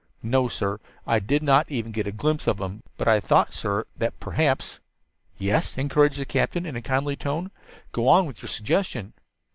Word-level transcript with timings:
"No, 0.23 0.47
sir, 0.47 0.79
I 1.05 1.19
did 1.19 1.43
not 1.43 1.69
even 1.69 1.91
get 1.91 2.07
a 2.07 2.11
glimpse 2.11 2.47
of 2.47 2.59
him. 2.59 2.81
But 2.97 3.07
I 3.07 3.19
thought, 3.19 3.53
sir, 3.53 3.85
that 3.95 4.19
perhaps" 4.19 4.79
"Yes," 5.37 5.77
encouraged 5.77 6.17
the 6.17 6.25
captain 6.25 6.65
in 6.65 6.75
a 6.75 6.81
kindly 6.81 7.15
tone. 7.15 7.51
"Go 7.91 8.07
on 8.07 8.25
with 8.25 8.41
your 8.41 8.49
suggestion." 8.49 9.13